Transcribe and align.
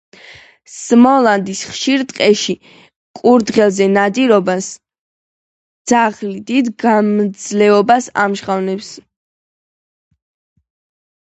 სმოლანდის 0.75 1.59
ხშირ 1.71 2.03
ტყეებში 2.11 2.55
კურდღლებზე 3.19 3.87
ნადირობისას 3.97 4.69
ძაღლი 5.91 6.33
დიდ 6.49 6.71
გამძლეობას 6.85 8.09
ამჟღავნებს. 8.23 8.89